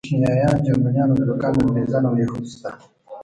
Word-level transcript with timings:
چيچنيايان، 0.07 0.55
جرمنيان، 0.65 1.09
ازبکان، 1.11 1.53
انګريزان 1.61 2.03
او 2.09 2.13
يهود 2.21 2.45
شته. 2.51 2.69